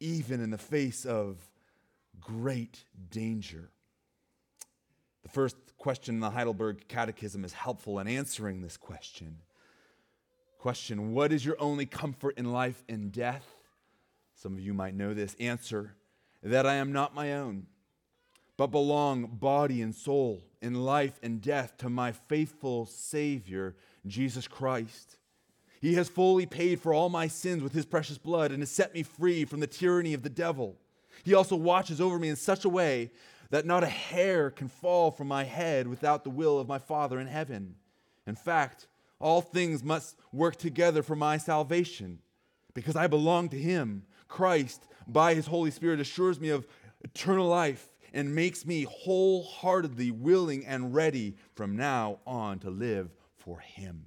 [0.00, 1.38] even in the face of
[2.26, 3.70] great danger.
[5.22, 9.38] The first question in the Heidelberg Catechism is helpful in answering this question.
[10.58, 13.46] Question What is your only comfort in life and death?
[14.34, 15.36] Some of you might know this.
[15.38, 15.94] Answer
[16.42, 17.66] That I am not my own,
[18.56, 25.18] but belong body and soul, in life and death, to my faithful Savior, Jesus Christ.
[25.80, 28.94] He has fully paid for all my sins with his precious blood and has set
[28.94, 30.76] me free from the tyranny of the devil.
[31.24, 33.10] He also watches over me in such a way
[33.50, 37.20] that not a hair can fall from my head without the will of my Father
[37.20, 37.76] in heaven.
[38.26, 38.88] In fact,
[39.20, 42.18] all things must work together for my salvation
[42.74, 44.04] because I belong to Him.
[44.28, 46.66] Christ, by His Holy Spirit, assures me of
[47.02, 53.60] eternal life and makes me wholeheartedly willing and ready from now on to live for
[53.60, 54.06] Him.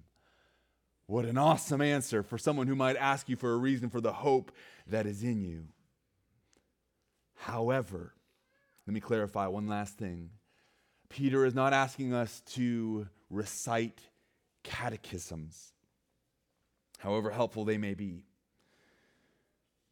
[1.05, 4.13] What an awesome answer for someone who might ask you for a reason for the
[4.13, 4.51] hope
[4.85, 5.65] that is in you.
[7.39, 8.13] However,
[8.85, 10.31] let me clarify one last thing.
[11.07, 14.01] Peter is not asking us to recite
[14.63, 15.71] catechisms,
[16.97, 18.25] however helpful they may be.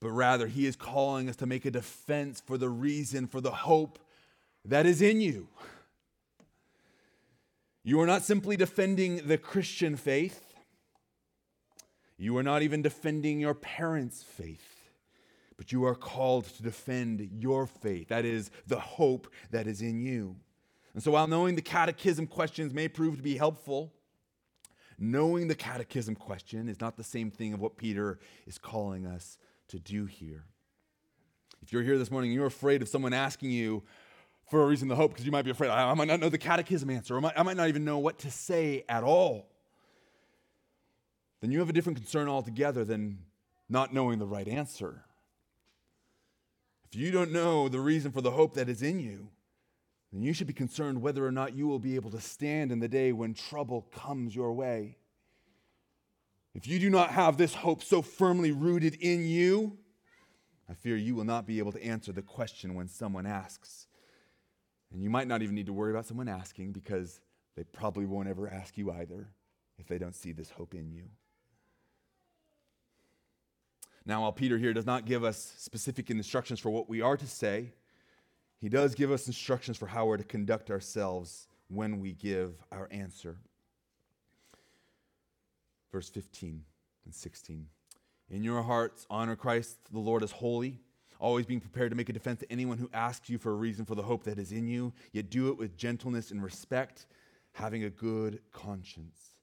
[0.02, 3.52] But rather, he is calling us to make a defense for the reason, for the
[3.52, 3.98] hope
[4.66, 5.48] that is in you.
[7.82, 10.54] You are not simply defending the Christian faith,
[12.18, 14.77] you are not even defending your parents' faith
[15.58, 18.10] but you are called to defend your faith.
[18.10, 20.36] That is the hope that is in you.
[20.94, 23.94] And so, while knowing the catechism questions may prove to be helpful,
[24.98, 29.38] knowing the catechism question is not the same thing of what Peter is calling us
[29.68, 30.46] to do here.
[31.62, 33.84] If you're here this morning and you're afraid of someone asking you
[34.50, 36.38] for a reason to hope, because you might be afraid, I might not know the
[36.38, 39.50] catechism answer, or I might not even know what to say at all,
[41.42, 43.20] then you have a different concern altogether than
[43.70, 45.04] not knowing the right answer.
[46.90, 49.30] If you don't know the reason for the hope that is in you,
[50.12, 52.80] then you should be concerned whether or not you will be able to stand in
[52.80, 54.98] the day when trouble comes your way.
[56.56, 59.78] If you do not have this hope so firmly rooted in you,
[60.70, 63.88] I fear you will not be able to answer the question when someone asks.
[64.92, 67.20] And you might not even need to worry about someone asking because
[67.56, 69.28] they probably won't ever ask you either
[69.78, 71.04] if they don't see this hope in you.
[74.08, 77.28] Now, while Peter here does not give us specific instructions for what we are to
[77.28, 77.74] say,
[78.62, 82.88] he does give us instructions for how we're to conduct ourselves when we give our
[82.90, 83.36] answer.
[85.92, 86.64] Verse 15
[87.04, 87.68] and 16.
[88.30, 90.80] In your hearts, honor Christ the Lord as holy,
[91.20, 93.84] always being prepared to make a defense to anyone who asks you for a reason
[93.84, 97.08] for the hope that is in you, yet do it with gentleness and respect,
[97.52, 99.34] having a good conscience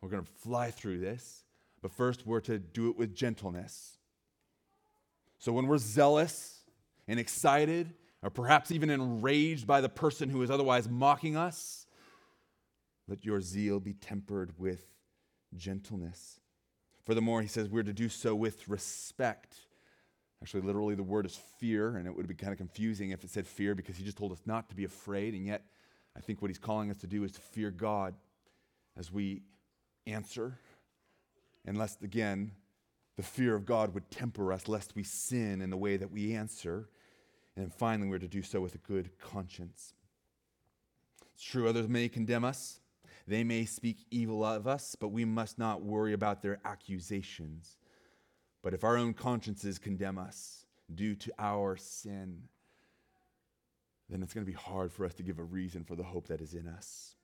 [0.00, 1.44] We're going to fly through this,
[1.86, 3.98] but first we're to do it with gentleness.
[5.38, 6.64] So when we're zealous
[7.06, 11.86] and excited, or perhaps even enraged by the person who is otherwise mocking us,
[13.06, 14.84] let your zeal be tempered with
[15.54, 16.40] gentleness.
[17.04, 19.54] Furthermore, he says we're to do so with respect.
[20.42, 23.30] Actually, literally, the word is fear, and it would be kind of confusing if it
[23.30, 25.62] said fear because he just told us not to be afraid, and yet
[26.16, 28.16] I think what he's calling us to do is to fear God
[28.98, 29.42] as we
[30.04, 30.58] answer,
[31.66, 32.52] and lest, again,
[33.16, 36.34] the fear of God would temper us, lest we sin in the way that we
[36.34, 36.88] answer.
[37.56, 39.94] And then finally, we're to do so with a good conscience.
[41.34, 42.80] It's true, others may condemn us,
[43.26, 47.76] they may speak evil of us, but we must not worry about their accusations.
[48.62, 50.64] But if our own consciences condemn us
[50.94, 52.42] due to our sin,
[54.08, 56.28] then it's going to be hard for us to give a reason for the hope
[56.28, 57.15] that is in us.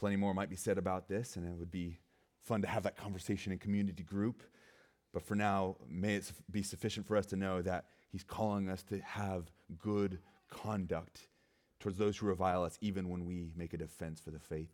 [0.00, 1.98] Plenty more might be said about this, and it would be
[2.42, 4.42] fun to have that conversation in community group.
[5.12, 8.82] But for now, may it be sufficient for us to know that He's calling us
[8.84, 11.28] to have good conduct
[11.80, 14.72] towards those who revile us, even when we make a defense for the faith.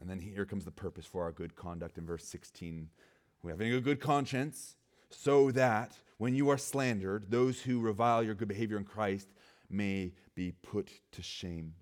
[0.00, 2.88] And then here comes the purpose for our good conduct in verse 16.
[3.44, 4.74] We're having a good conscience
[5.10, 9.28] so that when you are slandered, those who revile your good behavior in Christ
[9.70, 11.74] may be put to shame.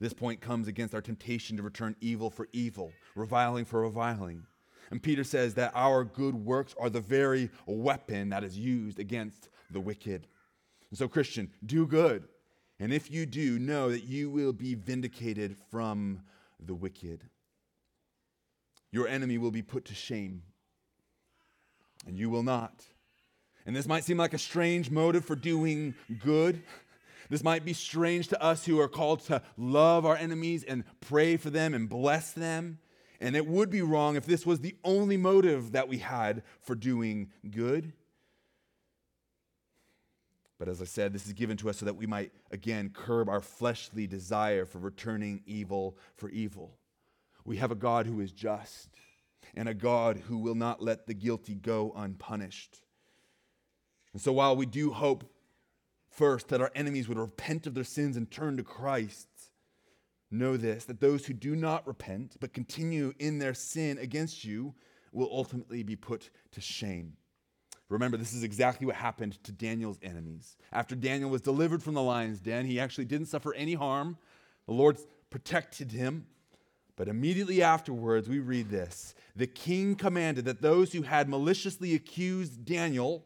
[0.00, 4.44] This point comes against our temptation to return evil for evil, reviling for reviling.
[4.90, 9.50] And Peter says that our good works are the very weapon that is used against
[9.70, 10.26] the wicked.
[10.90, 12.24] And so, Christian, do good.
[12.80, 16.22] And if you do, know that you will be vindicated from
[16.58, 17.24] the wicked.
[18.90, 20.42] Your enemy will be put to shame,
[22.06, 22.84] and you will not.
[23.66, 25.94] And this might seem like a strange motive for doing
[26.24, 26.62] good.
[27.30, 31.36] This might be strange to us who are called to love our enemies and pray
[31.36, 32.80] for them and bless them.
[33.20, 36.74] And it would be wrong if this was the only motive that we had for
[36.74, 37.92] doing good.
[40.58, 43.28] But as I said, this is given to us so that we might, again, curb
[43.28, 46.76] our fleshly desire for returning evil for evil.
[47.44, 48.90] We have a God who is just
[49.54, 52.82] and a God who will not let the guilty go unpunished.
[54.12, 55.24] And so while we do hope
[56.10, 59.28] first that our enemies would repent of their sins and turn to Christ,
[60.30, 64.74] know this that those who do not repent but continue in their sin against you
[65.12, 67.14] will ultimately be put to shame.
[67.88, 70.56] Remember, this is exactly what happened to Daniel's enemies.
[70.72, 74.16] After Daniel was delivered from the lion's den, he actually didn't suffer any harm.
[74.66, 74.98] The Lord
[75.28, 76.26] protected him.
[76.94, 82.64] But immediately afterwards, we read this The king commanded that those who had maliciously accused
[82.64, 83.24] Daniel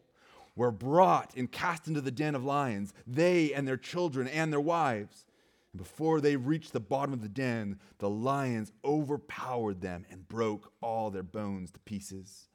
[0.55, 4.61] were brought and cast into the den of lions, they and their children and their
[4.61, 5.25] wives.
[5.73, 10.71] And before they reached the bottom of the den, the lions overpowered them and broke
[10.81, 12.47] all their bones to pieces.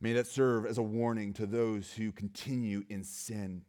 [0.00, 3.62] May that serve as a warning to those who continue in sin.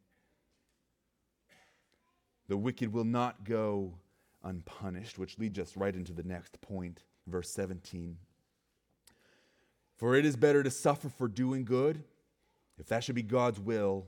[2.48, 3.96] The wicked will not go
[4.44, 8.18] unpunished, which leads us right into the next point, verse 17.
[10.00, 12.04] For it is better to suffer for doing good,
[12.80, 14.06] if that should be God's will,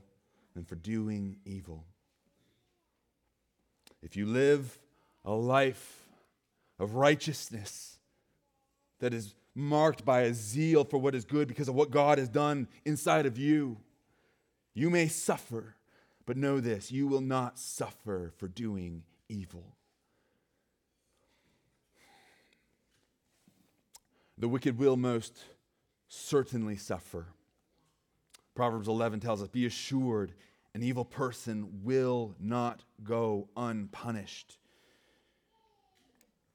[0.56, 1.86] than for doing evil.
[4.02, 4.80] If you live
[5.24, 6.08] a life
[6.80, 8.00] of righteousness
[9.00, 12.30] that is marked by a zeal for what is good because of what God has
[12.30, 13.78] done inside of you.
[14.74, 15.76] You may suffer,
[16.26, 19.76] but know this you will not suffer for doing evil.
[24.38, 25.38] The wicked will most
[26.12, 27.28] certainly suffer.
[28.54, 30.34] Proverbs 11 tells us Be assured,
[30.76, 34.58] an evil person will not go unpunished.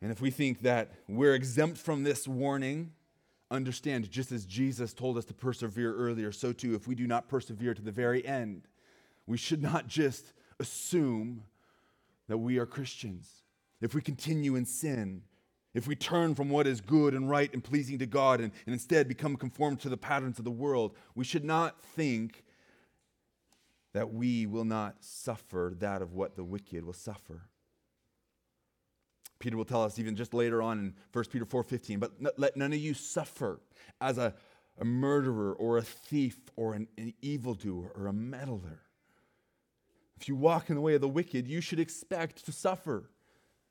[0.02, 2.92] And if we think that we're exempt from this warning,
[3.50, 7.26] understand just as Jesus told us to persevere earlier, so too, if we do not
[7.26, 8.68] persevere to the very end,
[9.26, 11.42] we should not just assume
[12.28, 13.42] that we are Christians.
[13.80, 15.22] If we continue in sin,
[15.76, 18.72] if we turn from what is good and right and pleasing to God and, and
[18.72, 22.44] instead become conformed to the patterns of the world, we should not think
[23.92, 27.48] that we will not suffer that of what the wicked will suffer.
[29.38, 32.72] Peter will tell us even just later on in 1 Peter 4:15, but let none
[32.72, 33.60] of you suffer
[34.00, 34.34] as a,
[34.78, 38.80] a murderer or a thief or an, an evildoer or a meddler.
[40.18, 43.10] If you walk in the way of the wicked, you should expect to suffer.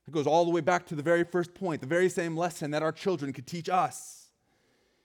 [0.08, 2.72] It goes all the way back to the very first point, the very same lesson
[2.72, 4.28] that our children could teach us.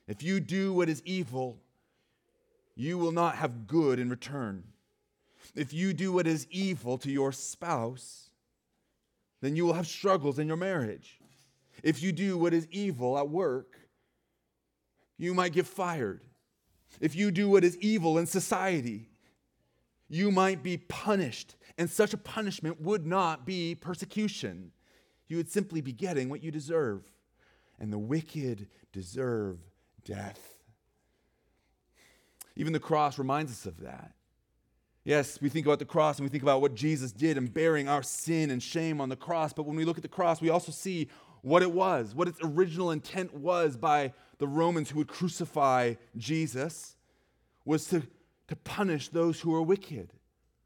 [0.07, 1.59] If you do what is evil,
[2.75, 4.65] you will not have good in return.
[5.55, 8.31] If you do what is evil to your spouse,
[9.41, 11.19] then you will have struggles in your marriage.
[11.83, 13.79] If you do what is evil at work,
[15.17, 16.21] you might get fired.
[17.01, 19.09] If you do what is evil in society,
[20.09, 21.57] you might be punished.
[21.79, 24.73] And such a punishment would not be persecution.
[25.31, 27.09] You would simply be getting what you deserve.
[27.79, 29.59] And the wicked deserve
[30.05, 30.41] death.
[32.57, 34.13] Even the cross reminds us of that.
[35.05, 37.89] Yes, we think about the cross and we think about what Jesus did in bearing
[37.89, 40.51] our sin and shame on the cross, but when we look at the cross, we
[40.51, 41.09] also see
[41.43, 46.97] what it was, what its original intent was by the Romans who would crucify Jesus,
[47.65, 48.03] was to,
[48.49, 50.13] to punish those who were wicked.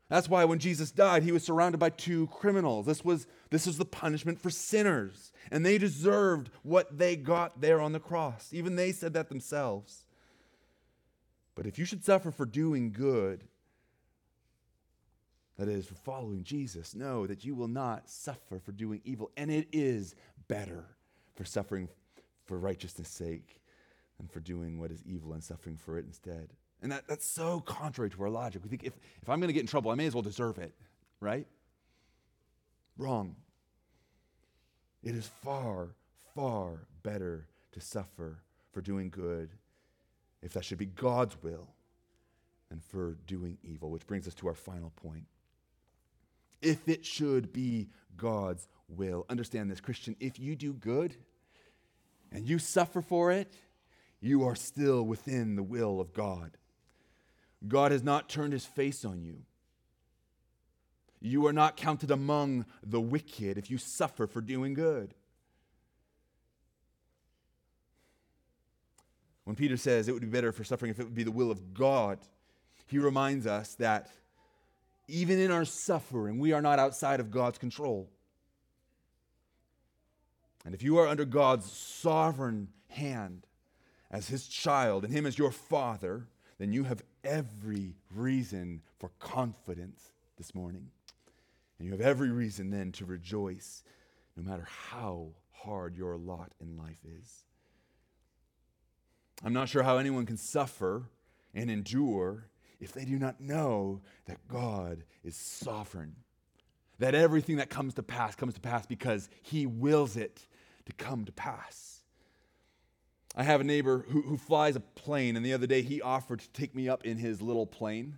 [0.08, 2.86] That's why when Jesus died, he was surrounded by two criminals.
[2.86, 7.80] This was, this was the punishment for sinners, and they deserved what they got there
[7.80, 8.50] on the cross.
[8.52, 10.04] Even they said that themselves.
[11.54, 13.44] But if you should suffer for doing good,
[15.56, 19.30] that is, for following Jesus, know that you will not suffer for doing evil.
[19.36, 20.16] And it is
[20.48, 20.84] better
[21.34, 21.88] for suffering
[22.44, 23.60] for righteousness' sake
[24.18, 26.50] than for doing what is evil and suffering for it instead.
[26.84, 28.62] And that, that's so contrary to our logic.
[28.62, 30.58] We think if, if I'm going to get in trouble, I may as well deserve
[30.58, 30.74] it,
[31.18, 31.46] right?
[32.98, 33.34] Wrong.
[35.02, 35.88] It is far,
[36.34, 38.36] far better to suffer
[38.70, 39.48] for doing good
[40.42, 41.70] if that should be God's will
[42.68, 45.24] than for doing evil, which brings us to our final point
[46.60, 49.24] if it should be God's will.
[49.30, 51.16] Understand this, Christian, if you do good
[52.30, 53.54] and you suffer for it,
[54.20, 56.58] you are still within the will of God.
[57.66, 59.42] God has not turned his face on you.
[61.20, 65.14] You are not counted among the wicked if you suffer for doing good.
[69.44, 71.50] When Peter says it would be better for suffering if it would be the will
[71.50, 72.18] of God,
[72.86, 74.10] he reminds us that
[75.08, 78.10] even in our suffering, we are not outside of God's control.
[80.64, 83.46] And if you are under God's sovereign hand
[84.10, 86.28] as his child and him as your father,
[86.58, 90.90] then you have every reason for confidence this morning.
[91.78, 93.82] And you have every reason then to rejoice,
[94.36, 97.44] no matter how hard your lot in life is.
[99.42, 101.10] I'm not sure how anyone can suffer
[101.54, 102.48] and endure
[102.80, 106.16] if they do not know that God is sovereign,
[106.98, 110.46] that everything that comes to pass comes to pass because He wills it
[110.86, 111.93] to come to pass.
[113.36, 116.40] I have a neighbor who, who flies a plane, and the other day he offered
[116.40, 118.16] to take me up in his little plane.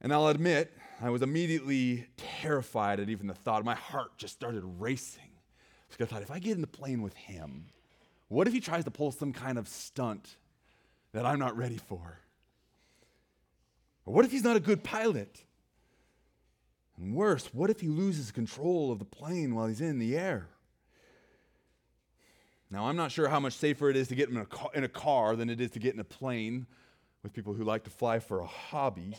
[0.00, 3.64] And I'll admit, I was immediately terrified at even the thought.
[3.64, 5.30] My heart just started racing.
[5.90, 7.66] Because I thought, if I get in the plane with him,
[8.28, 10.36] what if he tries to pull some kind of stunt
[11.12, 12.20] that I'm not ready for?
[14.06, 15.44] Or what if he's not a good pilot?
[16.96, 20.48] And worse, what if he loses control of the plane while he's in the air?
[22.70, 24.84] Now, I'm not sure how much safer it is to get in a, car, in
[24.84, 26.66] a car than it is to get in a plane
[27.22, 29.16] with people who like to fly for a hobby.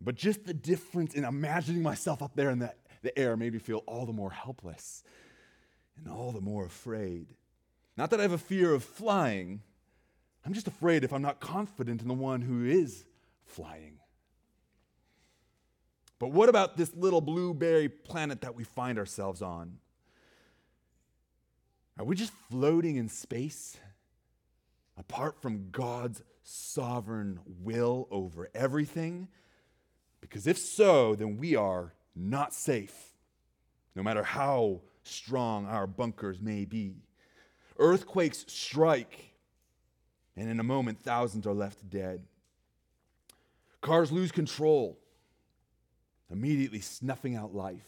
[0.00, 3.58] But just the difference in imagining myself up there in the, the air made me
[3.58, 5.04] feel all the more helpless
[5.96, 7.28] and all the more afraid.
[7.96, 9.62] Not that I have a fear of flying,
[10.44, 13.06] I'm just afraid if I'm not confident in the one who is
[13.44, 13.98] flying.
[16.18, 19.78] But what about this little blueberry planet that we find ourselves on?
[21.98, 23.78] Are we just floating in space
[24.98, 29.28] apart from God's sovereign will over everything?
[30.20, 33.14] Because if so, then we are not safe,
[33.94, 36.96] no matter how strong our bunkers may be.
[37.78, 39.34] Earthquakes strike,
[40.36, 42.24] and in a moment, thousands are left dead.
[43.80, 44.98] Cars lose control,
[46.30, 47.86] immediately snuffing out life.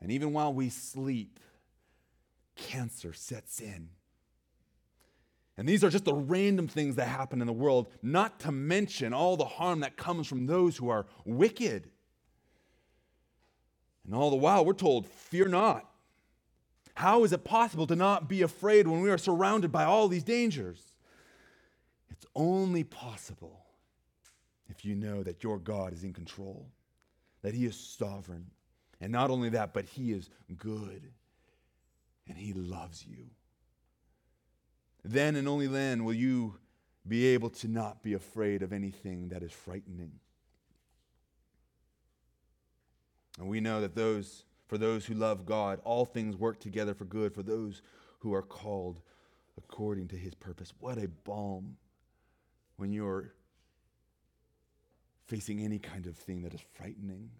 [0.00, 1.38] And even while we sleep,
[2.56, 3.88] cancer sets in.
[5.56, 9.12] And these are just the random things that happen in the world, not to mention
[9.12, 11.88] all the harm that comes from those who are wicked.
[14.04, 15.88] And all the while, we're told, fear not.
[16.94, 20.24] How is it possible to not be afraid when we are surrounded by all these
[20.24, 20.80] dangers?
[22.10, 23.64] It's only possible
[24.68, 26.66] if you know that your God is in control,
[27.42, 28.46] that He is sovereign.
[29.00, 31.10] And not only that, but He is good
[32.28, 33.26] and He loves you.
[35.04, 36.58] Then and only then will you
[37.06, 40.12] be able to not be afraid of anything that is frightening.
[43.38, 47.04] And we know that those, for those who love God, all things work together for
[47.04, 47.82] good for those
[48.20, 49.02] who are called
[49.58, 50.72] according to his purpose.
[50.80, 51.76] What a balm
[52.76, 53.34] when you're
[55.26, 57.30] facing any kind of thing that is frightening.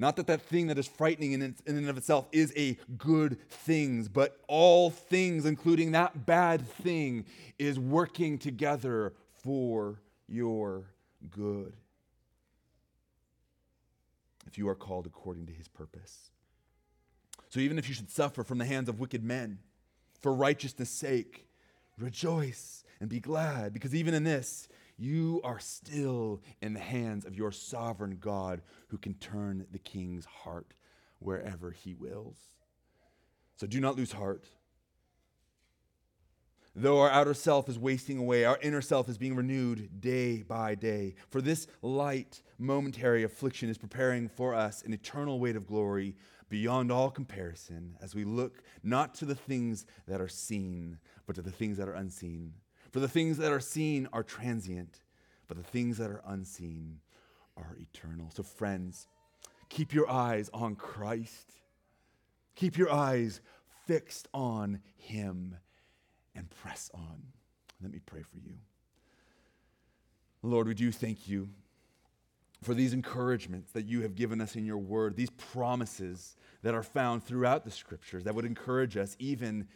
[0.00, 4.08] Not that that thing that is frightening in, and of itself is a good thing,
[4.12, 7.24] but all things, including that bad thing,
[7.58, 10.84] is working together for your
[11.30, 11.74] good.
[14.46, 16.30] If you are called according to his purpose.
[17.48, 19.58] So even if you should suffer from the hands of wicked men
[20.20, 21.48] for righteousness' sake,
[21.98, 24.68] rejoice and be glad, because even in this,
[24.98, 30.24] you are still in the hands of your sovereign God who can turn the king's
[30.24, 30.74] heart
[31.20, 32.38] wherever he wills.
[33.56, 34.44] So do not lose heart.
[36.74, 40.74] Though our outer self is wasting away, our inner self is being renewed day by
[40.74, 41.14] day.
[41.28, 46.14] For this light, momentary affliction is preparing for us an eternal weight of glory
[46.48, 51.42] beyond all comparison as we look not to the things that are seen, but to
[51.42, 52.52] the things that are unseen.
[52.90, 55.00] For the things that are seen are transient,
[55.46, 57.00] but the things that are unseen
[57.56, 58.30] are eternal.
[58.34, 59.06] So, friends,
[59.68, 61.52] keep your eyes on Christ.
[62.54, 63.40] Keep your eyes
[63.86, 65.56] fixed on Him
[66.34, 67.22] and press on.
[67.82, 68.54] Let me pray for you.
[70.42, 71.48] Lord, we do thank you
[72.62, 76.82] for these encouragements that you have given us in your word, these promises that are
[76.82, 79.68] found throughout the scriptures that would encourage us even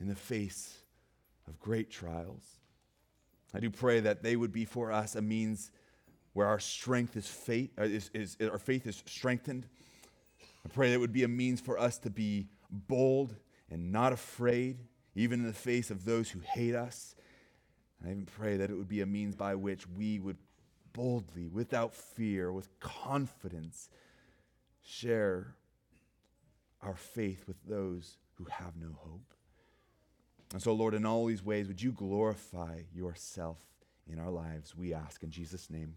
[0.00, 0.83] in the face
[1.48, 2.42] of great trials.
[3.54, 5.70] I do pray that they would be for us a means
[6.32, 9.66] where our strength is faith, uh, is, is, our faith is strengthened.
[10.64, 13.36] I pray that it would be a means for us to be bold
[13.70, 14.78] and not afraid,
[15.14, 17.14] even in the face of those who hate us.
[18.04, 20.38] I even pray that it would be a means by which we would
[20.92, 23.88] boldly, without fear, with confidence,
[24.82, 25.54] share
[26.82, 29.33] our faith with those who have no hope.
[30.54, 33.58] And so, Lord, in all these ways, would you glorify yourself
[34.06, 34.76] in our lives?
[34.76, 35.96] We ask in Jesus' name.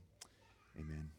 [0.75, 1.09] Amen.